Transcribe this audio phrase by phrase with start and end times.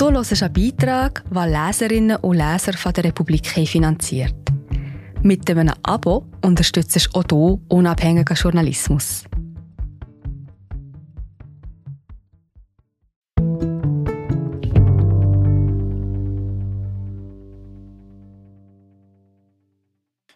[0.00, 4.34] Du hörst einen Beitrag, den Leserinnen und Leser von der Republik finanziert.
[5.22, 9.24] Mit einem Abo unterstützt du auch du unabhängigen Journalismus.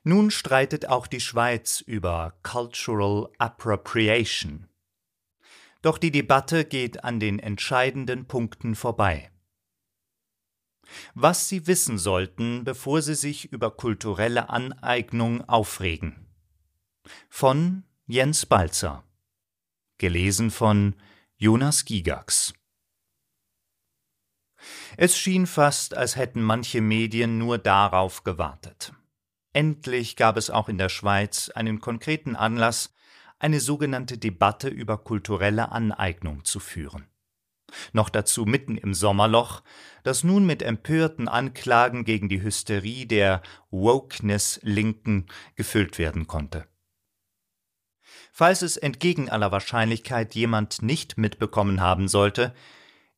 [0.03, 4.67] Nun streitet auch die Schweiz über Cultural Appropriation.
[5.81, 9.31] Doch die Debatte geht an den entscheidenden Punkten vorbei.
[11.15, 16.27] Was Sie wissen sollten, bevor Sie sich über kulturelle Aneignung aufregen.
[17.29, 19.05] Von Jens Balzer.
[19.99, 20.97] Gelesen von
[21.37, 22.55] Jonas Gigax.
[24.97, 28.93] Es schien fast, als hätten manche Medien nur darauf gewartet.
[29.53, 32.93] Endlich gab es auch in der Schweiz einen konkreten Anlass,
[33.39, 37.07] eine sogenannte Debatte über kulturelle Aneignung zu führen.
[37.92, 39.62] Noch dazu mitten im Sommerloch,
[40.03, 45.27] das nun mit empörten Anklagen gegen die Hysterie der Wokeness-Linken
[45.57, 46.67] gefüllt werden konnte.
[48.33, 52.53] Falls es entgegen aller Wahrscheinlichkeit jemand nicht mitbekommen haben sollte,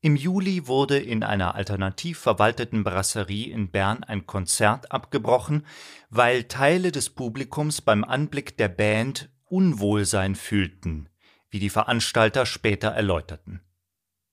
[0.02, 5.66] im Juli wurde in einer alternativ verwalteten Brasserie in Bern ein Konzert abgebrochen,
[6.10, 11.08] weil Teile des Publikums beim Anblick der Band Unwohlsein fühlten,
[11.50, 13.62] wie die Veranstalter später erläuterten.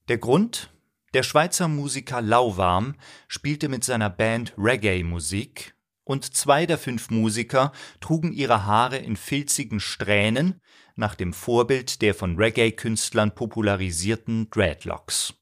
[0.09, 0.69] Der Grund?
[1.13, 2.95] Der Schweizer Musiker Lauwarm
[3.29, 9.79] spielte mit seiner Band Reggae-Musik und zwei der fünf Musiker trugen ihre Haare in filzigen
[9.79, 10.59] Strähnen
[10.97, 15.35] nach dem Vorbild der von Reggae-Künstlern popularisierten Dreadlocks.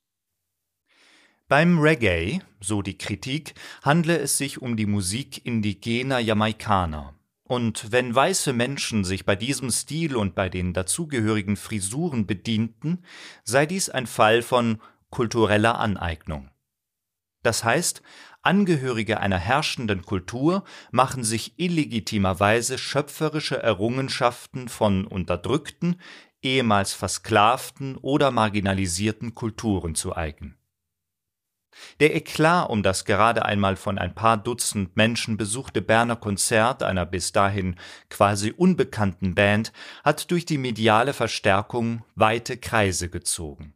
[1.47, 7.15] Beim Reggae, so die Kritik, handle es sich um die Musik indigener Jamaikaner.
[7.51, 13.03] Und wenn weiße Menschen sich bei diesem Stil und bei den dazugehörigen Frisuren bedienten,
[13.43, 16.49] sei dies ein Fall von kultureller Aneignung.
[17.43, 18.03] Das heißt,
[18.41, 25.99] Angehörige einer herrschenden Kultur machen sich illegitimerweise schöpferische Errungenschaften von unterdrückten,
[26.41, 30.55] ehemals versklavten oder marginalisierten Kulturen zu eigen.
[31.99, 37.05] Der Eklat um das gerade einmal von ein paar Dutzend Menschen besuchte Berner Konzert einer
[37.05, 37.75] bis dahin
[38.09, 39.71] quasi unbekannten Band
[40.03, 43.73] hat durch die mediale Verstärkung weite Kreise gezogen.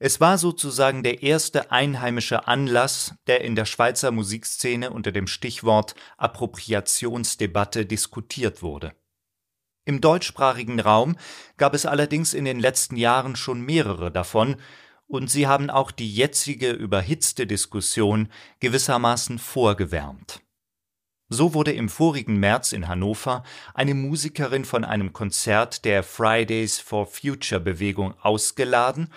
[0.00, 5.96] Es war sozusagen der erste einheimische Anlass, der in der Schweizer Musikszene unter dem Stichwort
[6.18, 8.94] Appropriationsdebatte diskutiert wurde.
[9.84, 11.16] Im deutschsprachigen Raum
[11.56, 14.56] gab es allerdings in den letzten Jahren schon mehrere davon,
[15.08, 18.28] und sie haben auch die jetzige überhitzte Diskussion
[18.60, 20.42] gewissermaßen vorgewärmt.
[21.30, 23.42] So wurde im vorigen März in Hannover
[23.74, 29.12] eine Musikerin von einem Konzert der Fridays for Future Bewegung ausgeladen,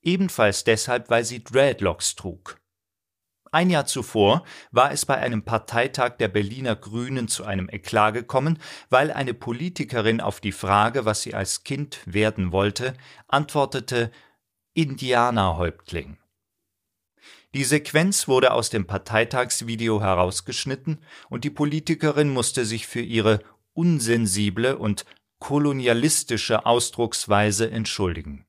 [0.00, 2.60] ebenfalls deshalb, weil sie Dreadlocks trug.
[3.52, 8.58] Ein Jahr zuvor war es bei einem Parteitag der Berliner Grünen zu einem Eklat gekommen,
[8.88, 12.94] weil eine Politikerin auf die Frage, was sie als Kind werden wollte,
[13.28, 14.10] antwortete
[14.74, 16.16] Indianerhäuptling.
[17.54, 23.40] Die Sequenz wurde aus dem Parteitagsvideo herausgeschnitten und die Politikerin musste sich für ihre
[23.74, 25.04] unsensible und
[25.38, 28.46] kolonialistische Ausdrucksweise entschuldigen.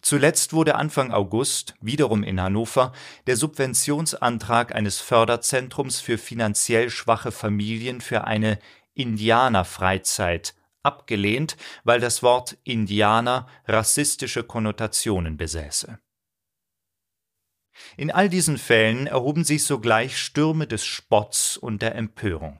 [0.00, 2.92] Zuletzt wurde Anfang August, wiederum in Hannover,
[3.28, 8.58] der Subventionsantrag eines Förderzentrums für finanziell schwache Familien für eine
[8.94, 10.54] Indianerfreizeit
[10.88, 15.98] abgelehnt, weil das Wort Indianer rassistische Konnotationen besäße.
[17.98, 22.58] In all diesen Fällen erhoben sich sogleich Stürme des Spotts und der Empörung.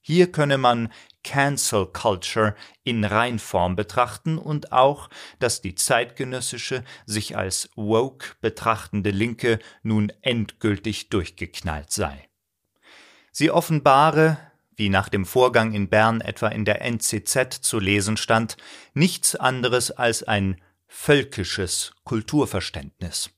[0.00, 0.92] Hier könne man
[1.24, 2.54] Cancel Culture
[2.84, 11.10] in Reinform betrachten und auch, dass die zeitgenössische, sich als woke betrachtende Linke nun endgültig
[11.10, 12.28] durchgeknallt sei.
[13.32, 14.38] Sie offenbare,
[14.78, 18.56] wie nach dem Vorgang in Bern etwa in der NZZ zu lesen stand,
[18.94, 23.30] nichts anderes als ein völkisches Kulturverständnis.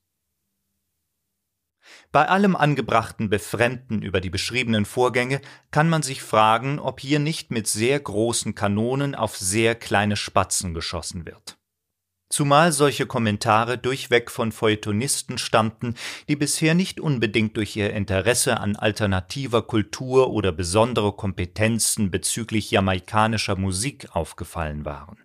[2.13, 7.51] Bei allem angebrachten Befremden über die beschriebenen Vorgänge kann man sich fragen, ob hier nicht
[7.51, 11.60] mit sehr großen Kanonen auf sehr kleine Spatzen geschossen wird
[12.31, 15.95] zumal solche Kommentare durchweg von Feuilletonisten stammten,
[16.29, 23.57] die bisher nicht unbedingt durch ihr Interesse an alternativer Kultur oder besondere Kompetenzen bezüglich jamaikanischer
[23.57, 25.19] Musik aufgefallen waren.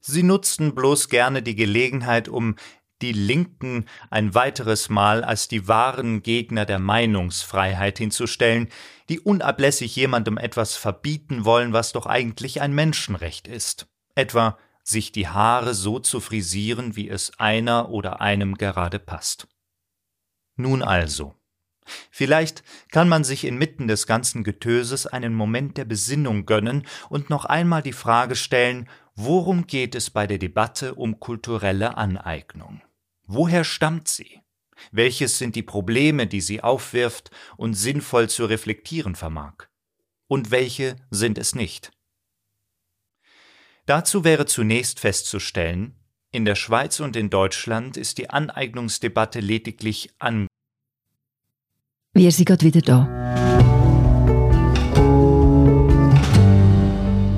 [0.00, 2.56] Sie nutzten bloß gerne die Gelegenheit, um
[3.02, 8.68] die Linken ein weiteres Mal als die wahren Gegner der Meinungsfreiheit hinzustellen,
[9.08, 15.28] die unablässig jemandem etwas verbieten wollen, was doch eigentlich ein Menschenrecht ist, etwa sich die
[15.28, 19.46] Haare so zu frisieren, wie es einer oder einem gerade passt.
[20.56, 21.34] Nun also.
[22.10, 27.44] Vielleicht kann man sich inmitten des ganzen Getöses einen Moment der Besinnung gönnen und noch
[27.44, 32.82] einmal die Frage stellen, worum geht es bei der Debatte um kulturelle Aneignung?
[33.26, 34.40] Woher stammt sie?
[34.90, 39.68] Welches sind die Probleme, die sie aufwirft und sinnvoll zu reflektieren vermag?
[40.28, 41.90] Und welche sind es nicht?
[43.88, 45.94] Dazu wäre zunächst festzustellen,
[46.30, 50.46] in der Schweiz und in Deutschland ist die Aneignungsdebatte lediglich an.
[52.12, 53.08] Wir sind gerade wieder da.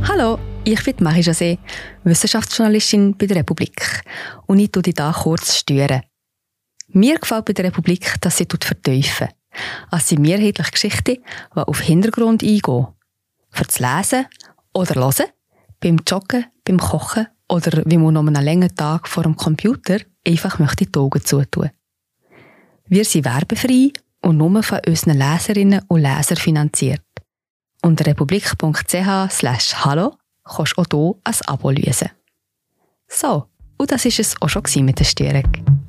[0.08, 1.58] Hallo, ich bin Marie José,
[2.02, 4.02] Wissenschaftsjournalistin bei der Republik.
[4.46, 6.02] Und ich tue dich hier kurz stören.
[6.88, 9.28] Mir gefällt bei der Republik, dass sie vertiefen.
[9.92, 11.18] Es sind mehrheitlich Geschichten,
[11.54, 12.88] die auf Hintergrund eingehen.
[13.50, 14.26] Für das Lesen
[14.74, 15.30] oder Hören,
[15.80, 20.58] beim Joggen, beim Kochen oder wie man noch einen langen Tag vor dem Computer einfach
[20.58, 21.70] möchte die Augen zutun.
[22.86, 23.92] Wir sind werbefrei
[24.22, 27.02] und nur von unseren Leserinnen und Lesern finanziert.
[27.82, 32.10] Unter republik.ch slash hallo kannst du auch hier ein Abo lösen.
[33.08, 33.46] So,
[33.78, 35.80] und das war es auch schon mit der Störung.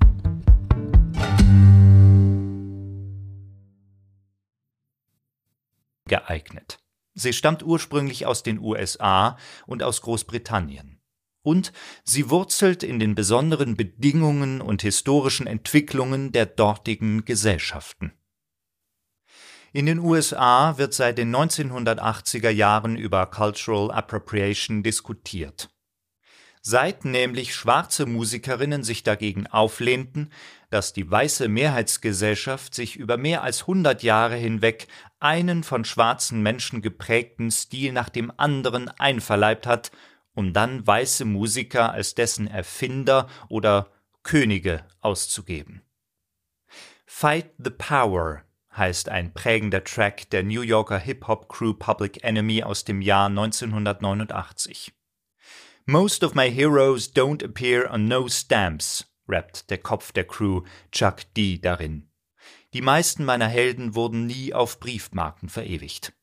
[6.11, 6.80] geeignet.
[7.13, 11.01] Sie stammt ursprünglich aus den USA und aus Großbritannien.
[11.43, 11.73] Und
[12.03, 18.13] sie wurzelt in den besonderen Bedingungen und historischen Entwicklungen der dortigen Gesellschaften.
[19.73, 25.69] In den USA wird seit den 1980er Jahren über Cultural Appropriation diskutiert.
[26.63, 30.31] Seit nämlich schwarze Musikerinnen sich dagegen auflehnten,
[30.69, 34.87] dass die weiße Mehrheitsgesellschaft sich über mehr als 100 Jahre hinweg
[35.19, 39.91] einen von schwarzen Menschen geprägten Stil nach dem anderen einverleibt hat,
[40.35, 43.91] um dann weiße Musiker als dessen Erfinder oder
[44.21, 45.81] Könige auszugeben.
[47.07, 48.43] Fight the Power
[48.77, 54.93] heißt ein prägender Track der New Yorker Hip-Hop-Crew Public Enemy aus dem Jahr 1989.
[55.85, 60.61] Most of my heroes don't appear on no stamps, rappt der Kopf der Crew
[60.91, 62.07] Chuck D darin.
[62.73, 66.13] Die meisten meiner Helden wurden nie auf Briefmarken verewigt.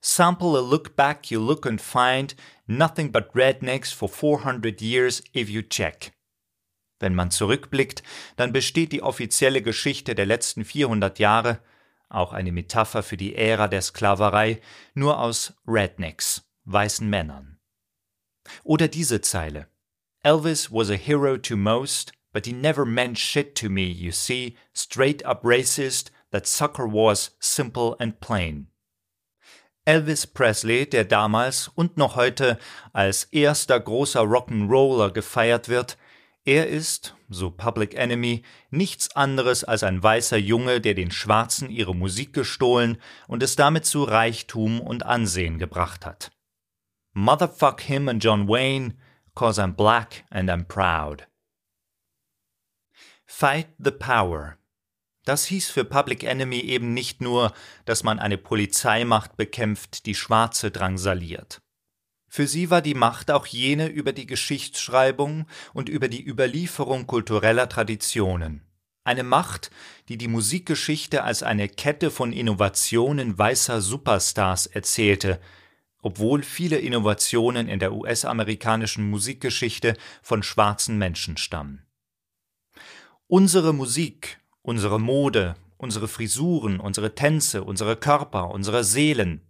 [0.00, 2.36] Sample a look back you look and find
[2.66, 6.12] nothing but rednecks for 400 years if you check.
[7.00, 8.04] Wenn man zurückblickt,
[8.36, 11.60] dann besteht die offizielle Geschichte der letzten 400 Jahre,
[12.08, 14.60] auch eine Metapher für die Ära der Sklaverei,
[14.94, 17.53] nur aus Rednecks, weißen Männern.
[18.62, 19.68] Oder diese Zeile.
[20.22, 24.56] Elvis was a hero to most, but he never meant shit to me, you see,
[24.72, 28.68] straight up racist, that sucker was simple and plain.
[29.86, 32.58] Elvis Presley, der damals und noch heute
[32.94, 35.98] als erster großer Rock'n'Roller gefeiert wird,
[36.46, 41.94] er ist, so Public Enemy, nichts anderes als ein weißer Junge, der den Schwarzen ihre
[41.94, 42.98] Musik gestohlen
[43.28, 46.33] und es damit zu Reichtum und Ansehen gebracht hat.
[47.14, 48.94] Motherfuck him and John Wayne,
[49.36, 51.26] cause I'm black and I'm proud.
[53.24, 54.58] Fight the power.
[55.24, 57.52] Das hieß für Public Enemy eben nicht nur,
[57.84, 61.62] dass man eine Polizeimacht bekämpft, die Schwarze drangsaliert.
[62.28, 67.68] Für sie war die Macht auch jene über die Geschichtsschreibung und über die Überlieferung kultureller
[67.68, 68.66] Traditionen.
[69.04, 69.70] Eine Macht,
[70.08, 75.40] die die Musikgeschichte als eine Kette von Innovationen weißer Superstars erzählte,
[76.04, 81.82] obwohl viele Innovationen in der US-amerikanischen Musikgeschichte von schwarzen Menschen stammen.
[83.26, 89.40] Unsere Musik, unsere Mode, unsere Frisuren, unsere Tänze, unsere Körper, unsere Seelen,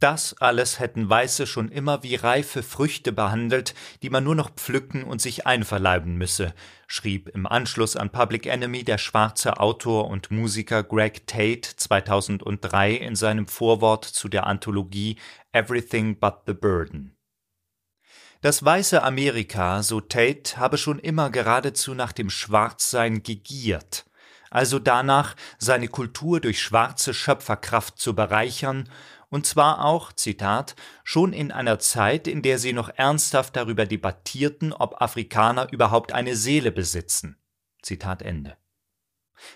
[0.00, 5.04] das alles hätten Weiße schon immer wie reife Früchte behandelt, die man nur noch pflücken
[5.04, 6.54] und sich einverleiben müsse,
[6.86, 13.14] schrieb im Anschluss an Public Enemy der schwarze Autor und Musiker Greg Tate 2003 in
[13.14, 15.16] seinem Vorwort zu der Anthologie
[15.52, 17.16] Everything But the Burden.
[18.40, 24.06] Das weiße Amerika, so Tate, habe schon immer geradezu nach dem Schwarzsein gegiert,
[24.50, 28.88] also danach, seine Kultur durch schwarze Schöpferkraft zu bereichern
[29.30, 34.72] und zwar auch, Zitat, schon in einer Zeit, in der sie noch ernsthaft darüber debattierten,
[34.72, 37.38] ob Afrikaner überhaupt eine Seele besitzen.
[37.80, 38.56] Zitat Ende.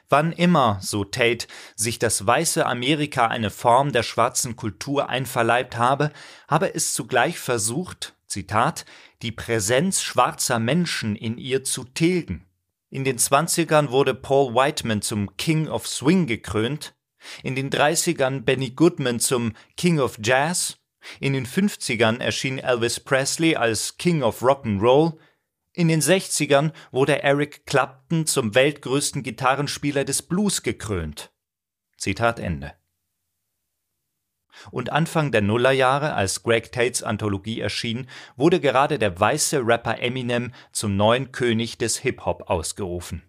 [0.09, 6.11] Wann immer, so Tate, sich das weiße Amerika eine Form der schwarzen Kultur einverleibt habe,
[6.49, 8.87] habe es zugleich versucht, Zitat,
[9.23, 12.47] die Präsenz schwarzer Menschen in ihr zu tilgen.
[12.91, 16.95] In den Zwanzigern wurde Paul Whiteman zum King of Swing gekrönt,
[17.43, 20.79] in den 30ern Benny Goodman zum King of Jazz,
[21.21, 25.19] in den 50ern erschien Elvis Presley als King of Rock'n'Roll,
[25.77, 31.33] In den 60ern wurde Eric Clapton zum weltgrößten Gitarrenspieler des Blues gekrönt.
[31.99, 32.75] Zitat Ende.
[34.71, 40.53] Und Anfang der Nullerjahre, als Greg Tates Anthologie erschien, wurde gerade der weiße Rapper Eminem
[40.71, 43.23] zum neuen König des Hip-Hop ausgerufen.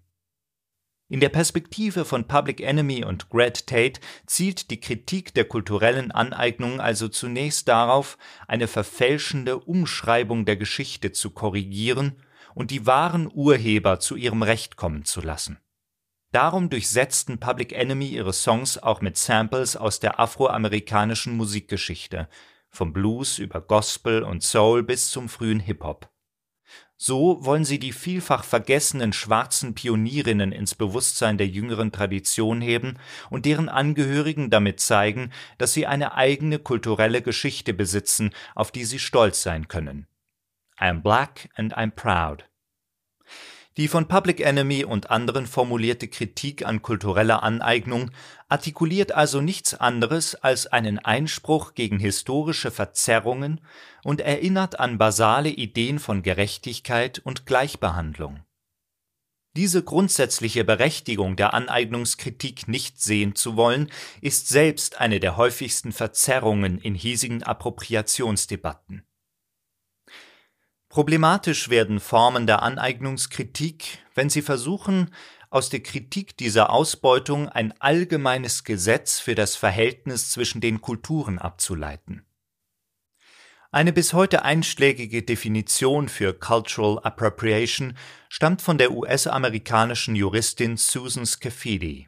[1.07, 6.81] In der Perspektive von Public Enemy und Greg Tate zielt die Kritik der kulturellen Aneignung
[6.81, 12.15] also zunächst darauf, eine verfälschende Umschreibung der Geschichte zu korrigieren
[12.55, 15.59] und die wahren Urheber zu ihrem Recht kommen zu lassen
[16.35, 22.27] Darum durchsetzten Public Enemy ihre Songs auch mit Samples aus der afroamerikanischen Musikgeschichte,
[22.69, 26.09] vom Blues über Gospel und Soul bis zum frühen Hip-Hop.
[26.97, 32.97] So wollen sie die vielfach vergessenen schwarzen Pionierinnen ins Bewusstsein der jüngeren Tradition heben
[33.29, 38.99] und deren Angehörigen damit zeigen, dass sie eine eigene kulturelle Geschichte besitzen, auf die sie
[38.99, 40.07] stolz sein können.
[40.79, 42.45] I'm black and I'm proud.
[43.77, 48.09] Die von Public Enemy und anderen formulierte Kritik an kultureller Aneignung
[48.47, 53.59] artikuliert also nichts anderes als einen Einspruch gegen historische Verzerrungen
[54.03, 58.45] und erinnert an basale Ideen von Gerechtigkeit und Gleichbehandlung.
[59.57, 63.91] Diese grundsätzliche Berechtigung der Aneignungskritik nicht sehen zu wollen,
[64.21, 69.05] ist selbst eine der häufigsten Verzerrungen in hiesigen Appropriationsdebatten
[70.95, 75.13] Problematisch werden Formen der Aneignungskritik, wenn sie versuchen,
[75.49, 82.25] aus der Kritik dieser Ausbeutung ein allgemeines Gesetz für das Verhältnis zwischen den Kulturen abzuleiten.
[83.73, 87.97] Eine bis heute einschlägige Definition für Cultural Appropriation
[88.29, 92.07] stammt von der US-amerikanischen Juristin Susan Scafidi.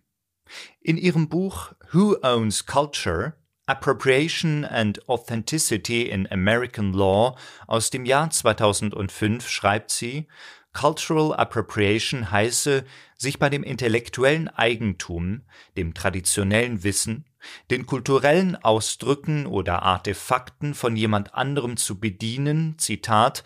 [0.80, 3.34] In ihrem Buch Who Owns Culture
[3.70, 7.36] Appropriation and Authenticity in American Law
[7.68, 10.26] aus dem Jahr 2005 schreibt sie,
[10.72, 12.86] Cultural Appropriation heiße,
[13.18, 15.42] sich bei dem intellektuellen Eigentum,
[15.76, 17.26] dem traditionellen Wissen,
[17.70, 23.44] den kulturellen Ausdrücken oder Artefakten von jemand anderem zu bedienen, Zitat,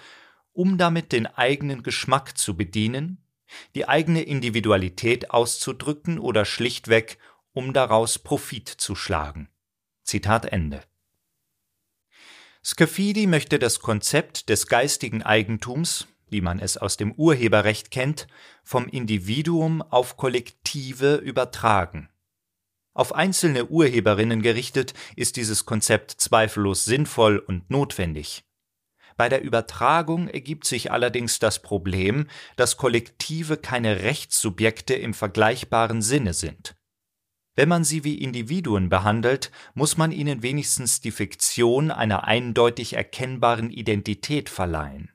[0.53, 3.25] um damit den eigenen Geschmack zu bedienen,
[3.73, 7.17] die eigene Individualität auszudrücken oder schlichtweg,
[7.53, 9.49] um daraus Profit zu schlagen.
[10.03, 10.81] Zitat Ende.
[12.63, 18.27] Scafidi möchte das Konzept des geistigen Eigentums, wie man es aus dem Urheberrecht kennt,
[18.63, 22.09] vom Individuum auf Kollektive übertragen.
[22.93, 28.43] Auf einzelne Urheberinnen gerichtet ist dieses Konzept zweifellos sinnvoll und notwendig.
[29.17, 36.33] Bei der Übertragung ergibt sich allerdings das Problem, dass Kollektive keine Rechtssubjekte im vergleichbaren Sinne
[36.33, 36.70] sind.
[37.55, 43.69] Wenn man sie wie Individuen behandelt, muss man ihnen wenigstens die Fiktion einer eindeutig erkennbaren
[43.71, 45.11] Identität verleihen.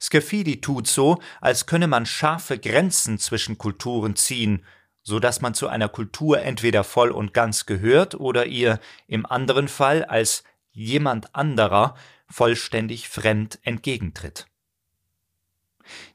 [0.00, 4.64] Scafidi tut so, als könne man scharfe Grenzen zwischen Kulturen ziehen,
[5.02, 9.68] so dass man zu einer Kultur entweder voll und ganz gehört oder ihr im anderen
[9.68, 11.94] Fall als jemand anderer
[12.26, 14.46] vollständig fremd entgegentritt.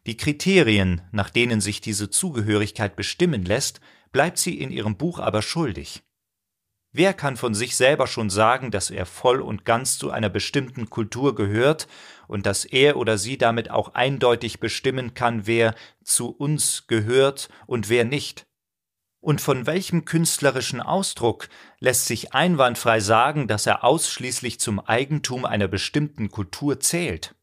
[0.08, 3.80] Die Kriterien, nach denen sich diese Zugehörigkeit bestimmen lässt,
[4.12, 6.04] bleibt sie in ihrem Buch aber schuldig.
[6.92, 10.90] Wer kann von sich selber schon sagen, dass er voll und ganz zu einer bestimmten
[10.90, 11.88] Kultur gehört
[12.28, 17.90] und dass er oder sie damit auch eindeutig bestimmen kann, wer zu uns gehört und
[17.90, 18.48] wer nicht?
[19.22, 21.50] Und von welchem künstlerischen Ausdruck
[21.80, 27.36] lässt sich einwandfrei sagen, dass er ausschließlich zum Eigentum einer bestimmten Kultur zählt?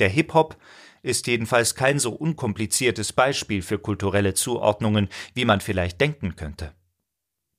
[0.00, 0.56] Der Hip-Hop
[1.02, 6.72] ist jedenfalls kein so unkompliziertes Beispiel für kulturelle Zuordnungen, wie man vielleicht denken könnte.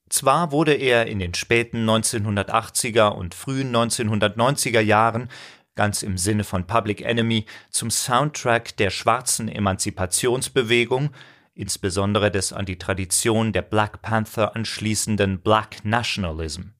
[0.10, 5.30] Zwar wurde er in den späten 1980er und frühen 1990er Jahren
[5.76, 11.10] ganz im Sinne von Public Enemy zum Soundtrack der schwarzen Emanzipationsbewegung,
[11.56, 16.73] insbesondere des an die Tradition der Black Panther anschließenden Black Nationalism.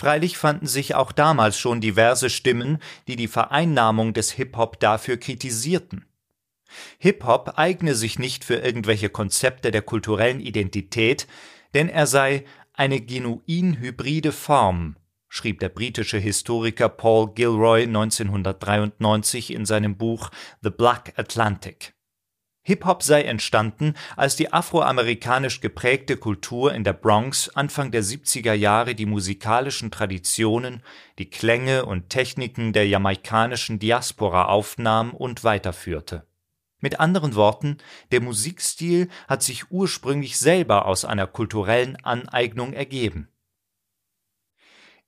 [0.00, 6.06] Freilich fanden sich auch damals schon diverse Stimmen, die die Vereinnahmung des Hip-Hop dafür kritisierten.
[6.96, 11.26] Hip-Hop eigne sich nicht für irgendwelche Konzepte der kulturellen Identität,
[11.74, 14.96] denn er sei eine genuin hybride Form,
[15.28, 20.30] schrieb der britische Historiker Paul Gilroy 1993 in seinem Buch
[20.62, 21.92] The Black Atlantic.
[22.62, 28.94] Hip-Hop sei entstanden, als die afroamerikanisch geprägte Kultur in der Bronx Anfang der 70er Jahre
[28.94, 30.82] die musikalischen Traditionen,
[31.18, 36.26] die Klänge und Techniken der jamaikanischen Diaspora aufnahm und weiterführte.
[36.80, 37.78] Mit anderen Worten,
[38.10, 43.28] der Musikstil hat sich ursprünglich selber aus einer kulturellen Aneignung ergeben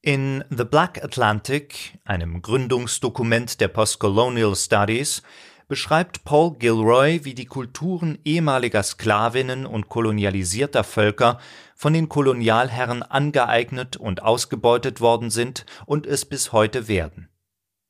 [0.01, 5.23] In The Black Atlantic, einem Gründungsdokument der Postcolonial Studies,
[5.69, 11.39] beschreibt Paul Gilroy, wie die Kulturen ehemaliger Sklavinnen und kolonialisierter Völker
[11.75, 17.29] von den Kolonialherren angeeignet und ausgebeutet worden sind und es bis heute werden.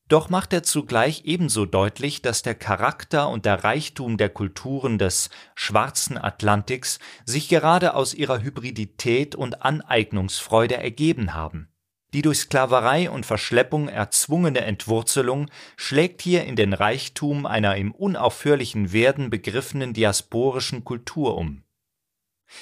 [0.08, 5.30] Doch macht er zugleich ebenso deutlich, dass der Charakter und der Reichtum der Kulturen des
[5.54, 11.71] schwarzen Atlantiks sich gerade aus ihrer Hybridität und Aneignungsfreude ergeben haben
[12.12, 18.92] die durch Sklaverei und Verschleppung erzwungene Entwurzelung schlägt hier in den Reichtum einer im unaufhörlichen
[18.92, 21.62] Werden begriffenen diasporischen Kultur um.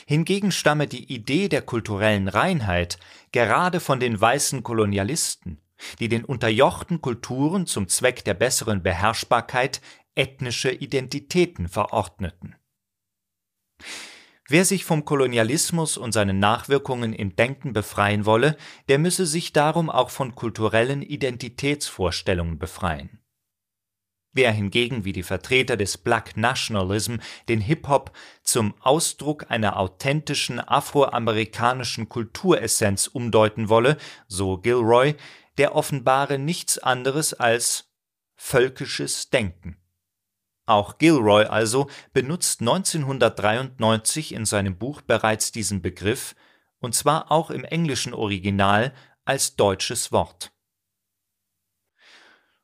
[0.06, 2.98] Hingegen stamme die Idee der kulturellen Reinheit
[3.32, 5.60] gerade von den weißen Kolonialisten,
[5.98, 9.80] die den unterjochten Kulturen zum Zweck der besseren Beherrschbarkeit
[10.14, 12.54] ethnische Identitäten verordneten
[14.52, 18.56] Wer sich vom Kolonialismus und seinen Nachwirkungen im Denken befreien wolle,
[18.88, 23.20] der müsse sich darum auch von kulturellen Identitätsvorstellungen befreien.
[24.32, 28.10] Wer hingegen wie die Vertreter des Black Nationalism den Hip-Hop
[28.42, 35.14] zum Ausdruck einer authentischen afroamerikanischen Kulturessenz umdeuten wolle, so Gilroy,
[35.58, 37.88] der offenbare nichts anderes als
[38.34, 39.76] völkisches Denken.
[40.70, 46.36] Auch Gilroy also benutzt 1993 in seinem Buch bereits diesen Begriff,
[46.78, 50.52] und zwar auch im englischen Original als deutsches Wort.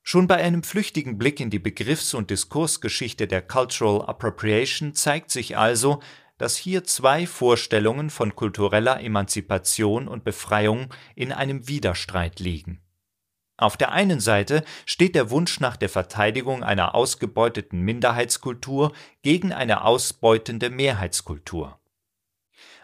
[0.05, 5.57] Schon bei einem flüchtigen Blick in die Begriffs- und Diskursgeschichte der Cultural Appropriation zeigt sich
[5.57, 6.01] also,
[6.39, 12.86] dass hier zwei Vorstellungen von kultureller Emanzipation und Befreiung in einem Widerstreit liegen
[13.59, 19.83] auf der einen Seite steht der Wunsch nach der Verteidigung einer ausgebeuteten Minderheitskultur gegen eine
[19.83, 21.81] ausbeutende Mehrheitskultur.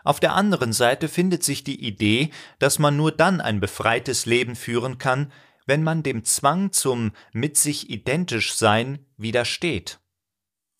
[0.04, 4.56] Auf der anderen Seite findet sich die Idee, dass man nur dann ein befreites Leben
[4.56, 5.30] führen kann,
[5.66, 10.00] wenn man dem Zwang zum mit sich identisch Sein widersteht.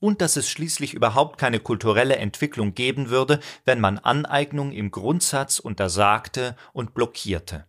[0.01, 5.61] Und dass es schließlich überhaupt keine kulturelle Entwicklung geben würde, wenn man Aneignung im Grundsatz
[5.61, 7.67] untersagte und blockierte.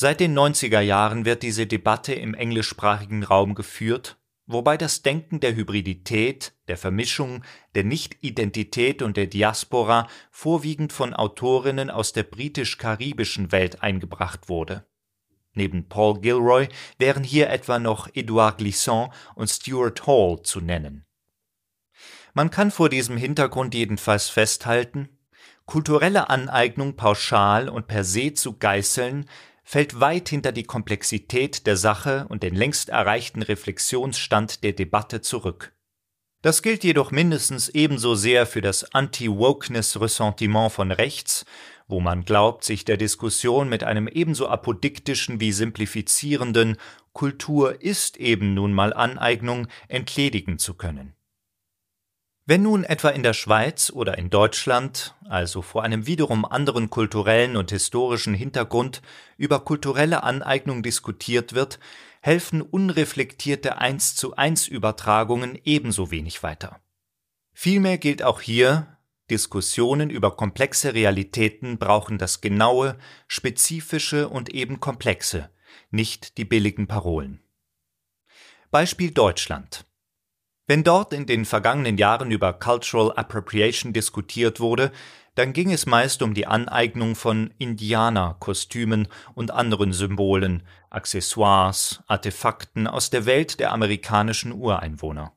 [0.00, 5.56] Seit den 90er Jahren wird diese Debatte im englischsprachigen Raum geführt, wobei das Denken der
[5.56, 7.42] Hybridität, der Vermischung,
[7.74, 14.86] der Nicht-Identität und der Diaspora vorwiegend von Autorinnen aus der britisch-karibischen Welt eingebracht wurde.
[15.54, 21.06] Neben Paul Gilroy wären hier etwa noch Edouard Glissant und Stuart Hall zu nennen.
[22.34, 25.08] Man kann vor diesem Hintergrund jedenfalls festhalten,
[25.66, 29.28] kulturelle Aneignung pauschal und per se zu geißeln,
[29.68, 35.74] fällt weit hinter die Komplexität der Sache und den längst erreichten Reflexionsstand der Debatte zurück.
[36.40, 41.44] Das gilt jedoch mindestens ebenso sehr für das Anti-Wokeness-Ressentiment von rechts,
[41.86, 46.78] wo man glaubt, sich der Diskussion mit einem ebenso apodiktischen wie simplifizierenden
[47.12, 51.17] Kultur ist eben nun mal Aneignung entledigen zu können.
[52.48, 57.58] Wenn nun etwa in der Schweiz oder in Deutschland, also vor einem wiederum anderen kulturellen
[57.58, 59.02] und historischen Hintergrund,
[59.36, 61.78] über kulturelle Aneignung diskutiert wird,
[62.22, 66.80] helfen unreflektierte eins zu eins Übertragungen ebenso wenig weiter.
[67.52, 68.96] Vielmehr gilt auch hier,
[69.30, 75.50] Diskussionen über komplexe Realitäten brauchen das genaue, spezifische und eben komplexe,
[75.90, 77.42] nicht die billigen Parolen.
[78.70, 79.84] Beispiel Deutschland.
[80.70, 84.92] Wenn dort in den vergangenen Jahren über Cultural Appropriation diskutiert wurde,
[85.34, 93.08] dann ging es meist um die Aneignung von Indianerkostümen und anderen Symbolen, Accessoires, Artefakten aus
[93.08, 95.32] der Welt der amerikanischen Ureinwohner.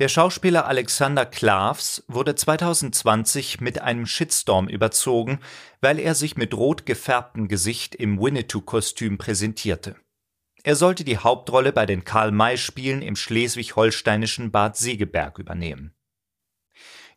[0.00, 5.38] Der Schauspieler Alexander Klavs wurde 2020 mit einem Shitstorm überzogen,
[5.80, 9.94] weil er sich mit rot gefärbtem Gesicht im Winnetou-Kostüm präsentierte.
[10.64, 15.94] Er sollte die Hauptrolle bei den Karl-May-Spielen im schleswig-holsteinischen Bad Segeberg übernehmen.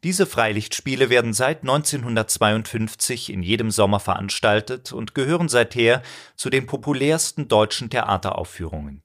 [0.03, 6.01] Diese Freilichtspiele werden seit 1952 in jedem Sommer veranstaltet und gehören seither
[6.35, 9.03] zu den populärsten deutschen Theateraufführungen.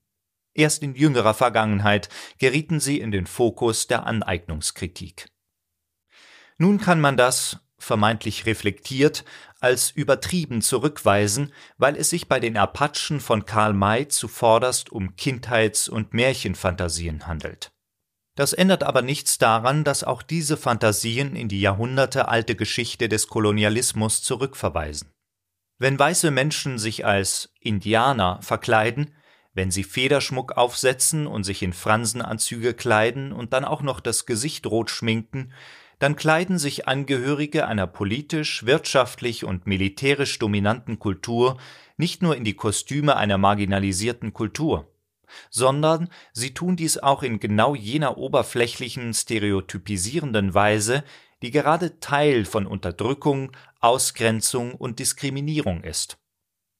[0.54, 5.28] Erst in jüngerer Vergangenheit gerieten sie in den Fokus der Aneignungskritik.
[6.56, 9.24] Nun kann man das, vermeintlich reflektiert,
[9.60, 15.88] als übertrieben zurückweisen, weil es sich bei den Apachen von Karl May zuvorderst um Kindheits-
[15.88, 17.72] und Märchenfantasien handelt.
[18.36, 24.22] Das ändert aber nichts daran, dass auch diese Fantasien in die jahrhundertealte Geschichte des Kolonialismus
[24.22, 25.10] zurückverweisen.
[25.78, 29.14] Wenn weiße Menschen sich als Indianer verkleiden,
[29.54, 34.66] wenn sie Federschmuck aufsetzen und sich in Fransenanzüge kleiden und dann auch noch das Gesicht
[34.66, 35.52] rot schminken,
[35.98, 41.56] dann kleiden sich Angehörige einer politisch, wirtschaftlich und militärisch dominanten Kultur
[41.96, 44.92] nicht nur in die Kostüme einer marginalisierten Kultur,
[45.50, 51.04] sondern sie tun dies auch in genau jener oberflächlichen, stereotypisierenden Weise,
[51.42, 56.18] die gerade Teil von Unterdrückung, Ausgrenzung und Diskriminierung ist.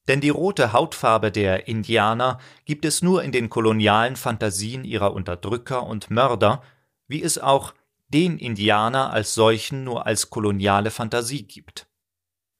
[0.07, 5.83] Denn die rote Hautfarbe der Indianer gibt es nur in den kolonialen Fantasien ihrer Unterdrücker
[5.83, 6.63] und Mörder,
[7.07, 7.73] wie es auch
[8.09, 11.87] den Indianer als solchen nur als koloniale Fantasie gibt.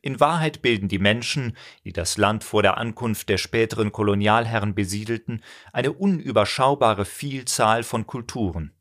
[0.01, 5.43] In Wahrheit bilden die Menschen, die das Land vor der Ankunft der späteren Kolonialherren besiedelten,
[5.73, 8.73] eine unüberschaubare Vielzahl von Kulturen.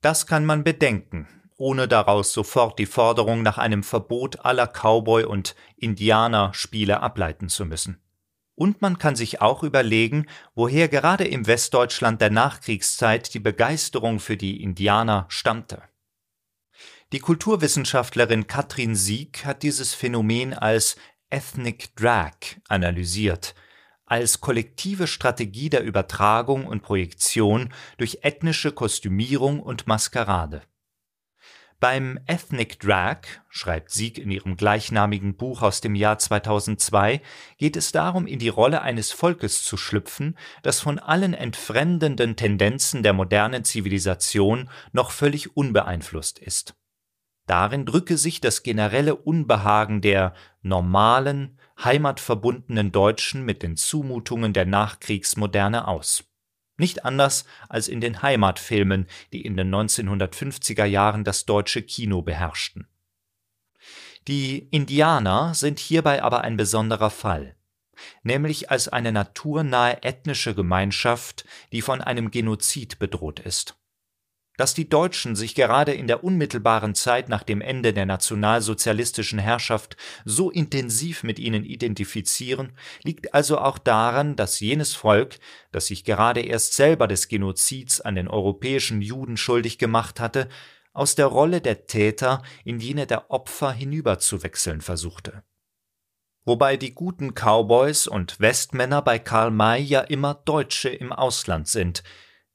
[0.00, 5.54] Das kann man bedenken, ohne daraus sofort die Forderung nach einem Verbot aller Cowboy- und
[5.76, 8.00] Indianerspiele ableiten zu müssen.
[8.58, 14.36] Und man kann sich auch überlegen, woher gerade im Westdeutschland der Nachkriegszeit die Begeisterung für
[14.36, 15.80] die Indianer stammte.
[17.12, 20.96] Die Kulturwissenschaftlerin Katrin Sieg hat dieses Phänomen als
[21.30, 22.34] Ethnic Drag
[22.66, 23.54] analysiert,
[24.06, 30.62] als kollektive Strategie der Übertragung und Projektion durch ethnische Kostümierung und Maskerade.
[31.80, 37.22] Beim Ethnic Drag, schreibt Sieg in ihrem gleichnamigen Buch aus dem Jahr 2002,
[37.56, 43.04] geht es darum, in die Rolle eines Volkes zu schlüpfen, das von allen entfremdenden Tendenzen
[43.04, 46.74] der modernen Zivilisation noch völlig unbeeinflusst ist.
[47.46, 55.86] Darin drücke sich das generelle Unbehagen der normalen, heimatverbundenen Deutschen mit den Zumutungen der Nachkriegsmoderne
[55.86, 56.27] aus
[56.78, 62.88] nicht anders als in den Heimatfilmen, die in den 1950er Jahren das deutsche Kino beherrschten.
[64.26, 67.56] Die Indianer sind hierbei aber ein besonderer Fall,
[68.22, 73.76] nämlich als eine naturnahe ethnische Gemeinschaft, die von einem Genozid bedroht ist.
[74.58, 79.96] Dass die Deutschen sich gerade in der unmittelbaren Zeit nach dem Ende der nationalsozialistischen Herrschaft
[80.24, 82.72] so intensiv mit ihnen identifizieren,
[83.04, 85.38] liegt also auch daran, dass jenes Volk,
[85.70, 90.48] das sich gerade erst selber des Genozids an den europäischen Juden schuldig gemacht hatte,
[90.92, 95.44] aus der Rolle der Täter in jene der Opfer hinüberzuwechseln versuchte.
[96.44, 102.02] Wobei die guten Cowboys und Westmänner bei Karl May ja immer Deutsche im Ausland sind,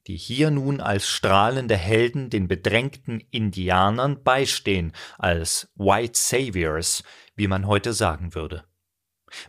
[0.06, 7.02] die hier nun als strahlende Helden den bedrängten Indianern beistehen, als White Saviors,
[7.36, 8.64] wie man heute sagen würde.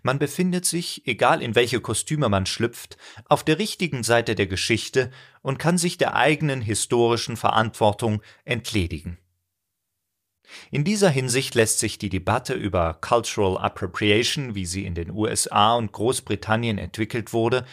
[0.01, 5.11] Man befindet sich, egal in welche Kostüme man schlüpft, auf der richtigen Seite der Geschichte
[5.41, 9.19] und kann sich der eigenen historischen Verantwortung entledigen.
[10.71, 15.75] In dieser Hinsicht lässt sich die Debatte über Cultural Appropriation, wie sie in den USA
[15.75, 17.65] und Großbritannien entwickelt wurde,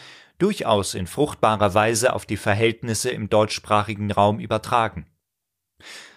[0.43, 5.05] durchaus in fruchtbarer Weise auf die Verhältnisse im deutschsprachigen Raum übertragen.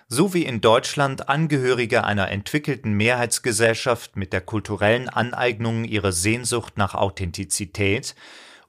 [0.09, 6.97] So wie in Deutschland Angehörige einer entwickelten Mehrheitsgesellschaft mit der kulturellen Aneignung ihre Sehnsucht nach
[6.97, 8.17] Authentizität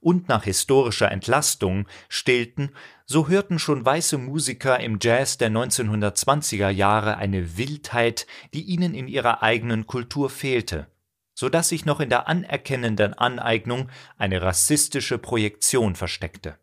[0.00, 2.70] und nach historischer Entlastung stillten,
[3.04, 9.08] so hörten schon weiße Musiker im Jazz der 1920er Jahre eine Wildheit, die ihnen in
[9.08, 10.86] ihrer eigenen Kultur fehlte
[11.38, 16.58] so dass sich noch in der anerkennenden Aneignung eine rassistische Projektion versteckte.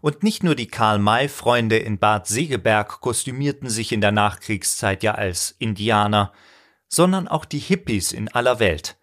[0.00, 5.54] Und nicht nur die Karl-May-Freunde in Bad Segeberg kostümierten sich in der Nachkriegszeit ja als
[5.60, 6.32] Indianer,
[6.88, 8.98] sondern auch die Hippies in aller Welt.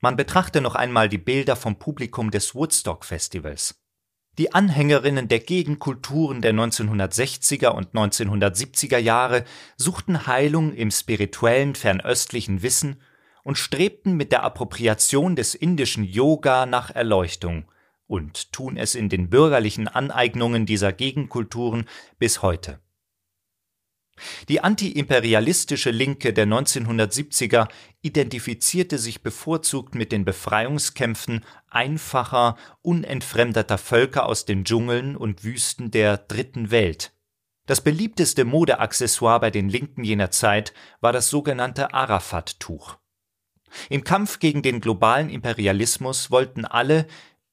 [0.00, 3.82] Man betrachte noch einmal die Bilder vom Publikum des Woodstock-Festivals.
[4.36, 9.44] Die Anhängerinnen der Gegenkulturen der 1960er und 1970er Jahre
[9.78, 13.00] suchten Heilung im spirituellen fernöstlichen Wissen
[13.44, 17.66] und strebten mit der Appropriation des indischen Yoga nach Erleuchtung
[18.06, 21.84] und tun es in den bürgerlichen Aneignungen dieser Gegenkulturen
[22.18, 22.80] bis heute.
[24.48, 27.68] Die antiimperialistische Linke der 1970er
[28.00, 36.16] identifizierte sich bevorzugt mit den Befreiungskämpfen einfacher, unentfremdeter Völker aus den Dschungeln und Wüsten der
[36.16, 37.12] Dritten Welt.
[37.66, 42.98] Das beliebteste Modeaccessoire bei den Linken jener Zeit war das sogenannte Arafat-Tuch.
[43.88, 47.06] Im Kampf gegen den globalen Imperialismus wollten alle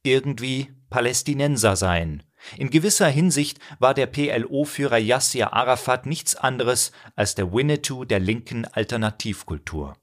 [0.04, 2.24] irgendwie Palästinenser sein.
[2.58, 8.66] In gewisser Hinsicht war der PLO-Führer Yasser Arafat nichts anderes als der Winnetou der linken
[8.66, 9.96] Alternativkultur.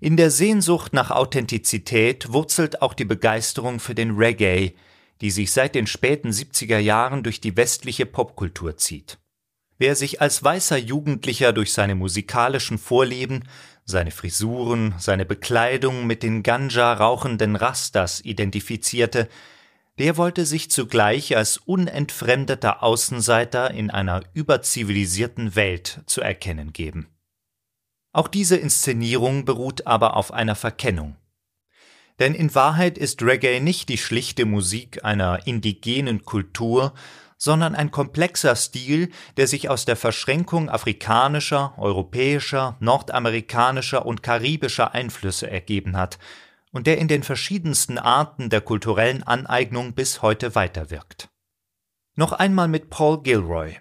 [0.00, 4.74] In der Sehnsucht nach Authentizität wurzelt auch die Begeisterung für den Reggae,
[5.20, 9.18] die sich seit den späten 70er Jahren durch die westliche Popkultur zieht.
[9.76, 13.44] Wer sich als weißer Jugendlicher durch seine musikalischen Vorlieben
[13.84, 19.28] seine Frisuren, seine Bekleidung mit den Ganja rauchenden Rastas identifizierte,
[19.98, 27.08] der wollte sich zugleich als unentfremdeter Außenseiter in einer überzivilisierten Welt zu erkennen geben.
[28.12, 31.16] Auch diese Inszenierung beruht aber auf einer Verkennung.
[32.18, 36.92] Denn in Wahrheit ist Reggae nicht die schlichte Musik einer indigenen Kultur,
[37.40, 45.50] sondern ein komplexer Stil, der sich aus der Verschränkung afrikanischer, europäischer, nordamerikanischer und karibischer Einflüsse
[45.50, 46.18] ergeben hat
[46.70, 51.30] und der in den verschiedensten Arten der kulturellen Aneignung bis heute weiterwirkt.
[52.14, 53.78] Noch einmal mit Paul Gilroy.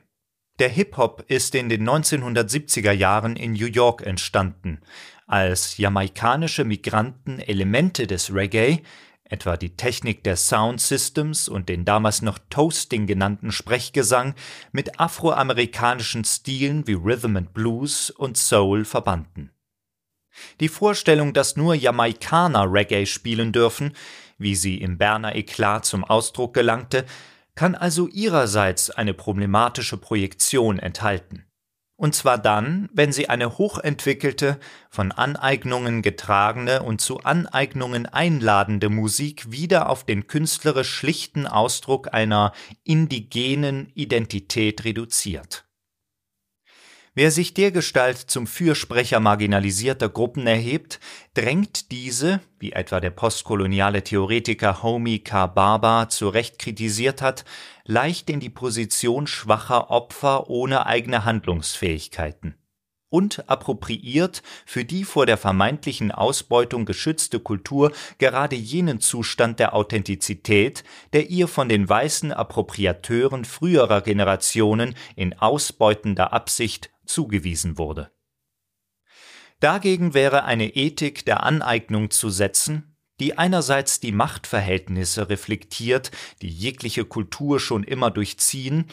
[0.59, 4.79] Der Hip-Hop ist in den 1970er Jahren in New York entstanden,
[5.27, 8.81] als jamaikanische Migranten Elemente des Reggae,
[9.29, 14.33] etwa die Technik der Sound Systems und den damals noch Toasting genannten Sprechgesang,
[14.71, 19.51] mit afroamerikanischen Stilen wie Rhythm and Blues und Soul verbanden.
[20.59, 23.93] Die Vorstellung, dass nur Jamaikaner Reggae spielen dürfen,
[24.37, 27.05] wie sie im Berner Eklat zum Ausdruck gelangte,
[27.55, 31.45] kann also ihrerseits eine problematische Projektion enthalten.
[31.99, 34.57] Und zwar dann, wenn sie eine hochentwickelte,
[34.89, 42.53] von Aneignungen getragene und zu Aneignungen einladende Musik wieder auf den künstlerisch schlichten Ausdruck einer
[42.85, 45.65] indigenen Identität reduziert.
[47.15, 51.01] Wer sich dergestalt zum Fürsprecher marginalisierter Gruppen erhebt,
[51.33, 55.47] drängt diese, wie etwa der postkoloniale Theoretiker Homi K.
[55.47, 57.43] Baba zu Recht kritisiert hat,
[57.89, 62.53] leicht in die Position schwacher Opfer ohne eigene Handlungsfähigkeiten
[63.09, 70.83] und appropriiert für die vor der vermeintlichen Ausbeutung geschützte Kultur gerade jenen Zustand der Authentizität,
[71.13, 78.11] der ihr von den weißen Appropriateuren früherer Generationen in ausbeutender Absicht zugewiesen wurde.
[79.59, 87.05] Dagegen wäre eine Ethik der Aneignung zu setzen, die einerseits die Machtverhältnisse reflektiert, die jegliche
[87.05, 88.85] Kultur schon immer durchziehen,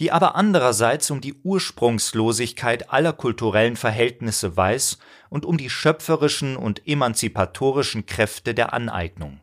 [0.00, 6.86] die aber andererseits um die Ursprungslosigkeit aller kulturellen Verhältnisse weiß und um die schöpferischen und
[6.86, 9.40] emanzipatorischen Kräfte der Aneignung.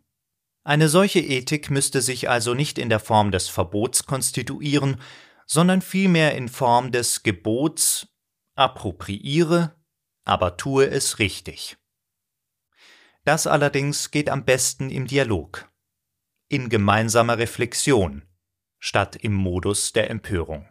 [0.63, 5.00] Eine solche Ethik müsste sich also nicht in der Form des Verbots konstituieren,
[5.45, 8.08] sondern vielmehr in Form des Gebots
[8.56, 9.76] appropriiere,
[10.26, 11.78] aber tue es richtig.
[13.28, 15.70] Das allerdings geht am besten im Dialog,
[16.48, 18.24] in gemeinsamer Reflexion,
[18.80, 20.66] statt im Modus der Empörung.